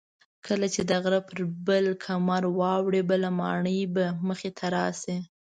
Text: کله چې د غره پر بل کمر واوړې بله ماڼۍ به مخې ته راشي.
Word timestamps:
کله 0.45 0.67
چې 0.73 0.81
د 0.89 0.91
غره 1.03 1.19
پر 1.27 1.39
بل 1.67 1.85
کمر 2.05 2.43
واوړې 2.59 3.01
بله 3.09 3.29
ماڼۍ 3.39 3.79
به 3.95 4.05
مخې 4.27 4.49
ته 4.57 4.65
راشي. 4.75 5.17